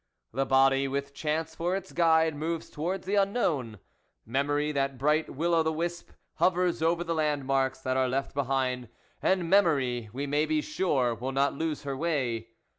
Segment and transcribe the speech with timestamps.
[0.33, 3.77] The body, with chance for its guide, moves towards the unknown.
[4.25, 8.33] Memory, that bright will o' the wisp, hovers over the land marks that are left
[8.33, 8.89] behind;
[9.21, 12.47] and memory, we may be sure, will not lose her way.